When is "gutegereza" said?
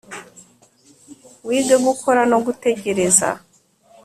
2.45-3.29